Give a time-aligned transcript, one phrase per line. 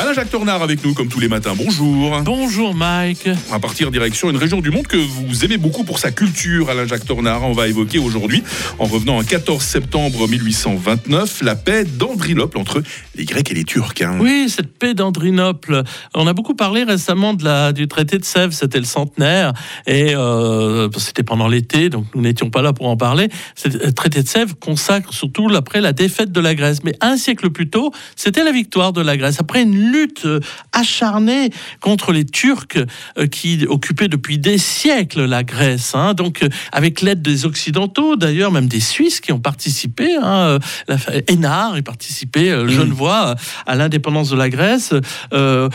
[0.00, 1.54] Alain-Jacques Tornard avec nous comme tous les matins.
[1.56, 2.20] Bonjour.
[2.22, 3.28] Bonjour Mike.
[3.48, 6.70] On va partir direction une région du monde que vous aimez beaucoup pour sa culture,
[6.70, 7.42] Alain-Jacques Tornard.
[7.42, 8.44] On va évoquer aujourd'hui,
[8.78, 12.80] en revenant en 14 septembre 1829, la paix d'Andrinople entre
[13.16, 13.94] les Grecs et les Turcs.
[14.02, 14.18] hein.
[14.20, 15.82] Oui, cette paix d'Andrinople.
[16.14, 19.52] On a beaucoup parlé récemment de la, du traité de Sèvres, c'était le centenaire,
[19.88, 23.30] et euh, c'était pendant l'été, donc nous n'étions pas là pour en parler.
[23.64, 26.84] Le traité de Sèvres consacre surtout après la défaite de la Grèce.
[26.84, 29.40] Mais un siècle plus tôt, c'était la victoire de la Grèce.
[29.40, 30.40] Après une lutte euh,
[30.72, 32.78] acharnée contre les Turcs
[33.18, 35.94] euh, qui occupaient depuis des siècles la Grèce.
[35.94, 36.14] hein.
[36.14, 40.16] donc, euh, avec l'aide des Occidentaux, d'ailleurs, même des Suisses qui ont participé.
[40.22, 40.96] Hein, la,
[41.28, 43.34] Hénard y participé, Genevois,
[43.66, 44.94] à l'indépendance de la Grèce.
[45.32, 45.68] Euh,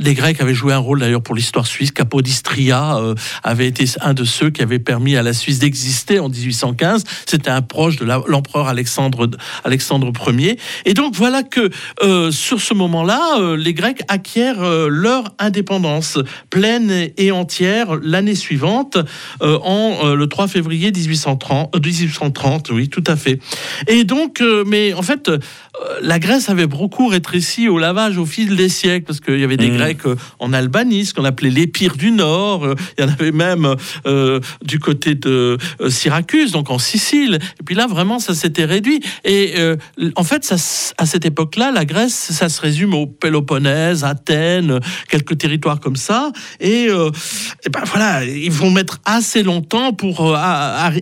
[0.00, 1.90] les Grecs avaient joué un rôle d'ailleurs pour l'histoire suisse.
[1.90, 6.28] Capodistria euh, avait été un de ceux qui avait permis à la Suisse d'exister en
[6.28, 7.04] 1815.
[7.26, 9.28] C'était un proche de l'empereur Alexandre,
[9.64, 10.58] Alexandre Ier.
[10.84, 11.70] Et donc voilà que
[12.02, 16.18] euh, sur ce moment-là, les Grecs acquièrent euh, leur indépendance
[16.50, 18.96] pleine et entière l'année suivante,
[19.42, 23.40] euh, en euh, le 3 février 1830, euh, 1830, oui, tout à fait.
[23.86, 25.30] Et donc, mais en fait,
[26.02, 29.56] la Grèce avait beaucoup rétréci au lavage au fil des siècles, parce qu'il y avait
[29.56, 29.76] des Mhm.
[29.76, 33.32] Grecs euh, en Albanie, ce qu'on appelait l'Épire du Nord, euh, il y en avait
[33.32, 33.74] même
[34.06, 37.38] euh, du côté de euh, Syracuse, donc en Sicile.
[37.60, 39.00] Et puis là, vraiment, ça s'était réduit.
[39.24, 39.76] Et euh,
[40.16, 40.56] en fait, ça,
[40.98, 46.32] à cette époque-là, la Grèce, ça se résume au Péloponnèse, Athènes, quelques territoires comme ça.
[46.60, 47.10] Et, euh,
[47.64, 50.34] et ben voilà, ils vont mettre assez longtemps pour euh,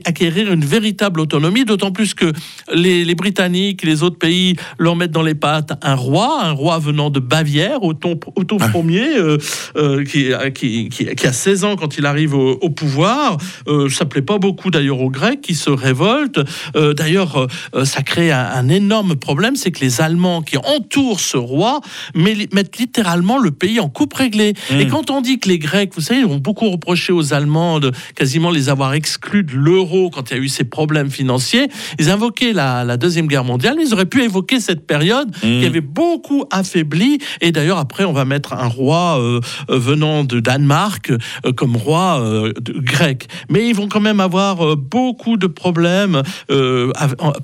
[0.05, 2.33] acquérir une véritable autonomie, d'autant plus que
[2.75, 6.79] les, les Britanniques les autres pays leur mettent dans les pattes un roi, un roi
[6.79, 9.39] venant de Bavière, Otto, Otto Ier, euh,
[9.77, 13.37] euh, qui, qui, qui, qui a 16 ans quand il arrive au, au pouvoir.
[13.69, 16.41] Euh, ça plaît pas beaucoup d'ailleurs aux Grecs qui se révoltent.
[16.77, 21.21] Euh, d'ailleurs, euh, ça crée un, un énorme problème, c'est que les Allemands qui entourent
[21.21, 21.81] ce roi
[22.15, 24.55] mettent littéralement le pays en coupe réglée.
[24.79, 27.93] Et quand on dit que les Grecs, vous savez, ont beaucoup reproché aux Allemands de
[28.15, 32.11] quasiment les avoir exclus de l'euro quand il y a eu ces problèmes financiers, ils
[32.11, 35.81] invoquaient la, la Deuxième Guerre mondiale, mais ils auraient pu évoquer cette période qui avait
[35.81, 37.19] beaucoup affaibli.
[37.41, 39.41] Et d'ailleurs, après, on va mettre un roi euh,
[39.71, 43.27] euh, venant de Danemark euh, comme roi euh, de- grec.
[43.49, 46.23] Mais ils vont quand même avoir beaucoup de problèmes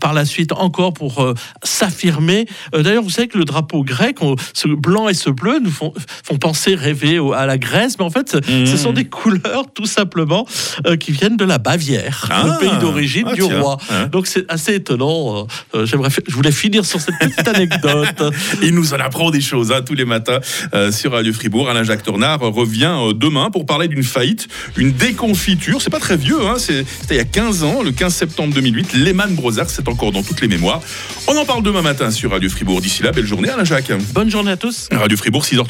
[0.01, 2.47] par la suite encore pour s'affirmer.
[2.73, 5.93] D'ailleurs, vous savez que le drapeau grec, on- ce blanc et ce bleu, nous font,
[6.25, 9.65] font penser rêver au- à la Grèce, mais en fait, ce- ce sont des couleurs
[9.75, 10.47] tout simplement
[11.01, 13.79] qui viennent de la Bavière, Ah, le pays d'origine ah, du tiens, roi.
[13.91, 14.07] hein.
[14.09, 15.47] Donc c'est assez étonnant.
[15.85, 18.23] J'aimerais, je voulais finir sur cette petite anecdote.
[18.63, 20.39] Il nous en apprend des choses hein, tous les matins
[20.75, 21.69] euh, sur Radio Fribourg.
[21.69, 25.81] Alain-Jacques Tornard revient euh, demain pour parler d'une faillite, une déconfiture.
[25.83, 28.55] C'est pas très vieux, hein, c'est- c'était il y a 15 ans, le 15 septembre
[28.55, 28.95] 2008.
[28.95, 30.81] Lehman Brothers, c'est encore dans toutes les mémoires.
[31.29, 32.81] On en parle demain matin sur Radio Fribourg.
[32.81, 33.93] D'ici là, belle journée Alain-Jacques.
[34.15, 34.89] Bonne journée à tous.
[34.93, 35.69] Radio Fribourg, 6h30.